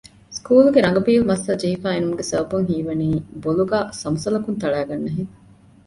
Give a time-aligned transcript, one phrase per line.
[0.35, 3.07] ސުކޫލުގެ ރަނގަބީލު މައްސަލަ ޖެހިފައި އިނުމުގެ ސަބަބުން ހީވަނީ
[3.43, 5.31] ބޮލުގައި ސަމުސަލަކުން ތަޅައިގަންނަހެން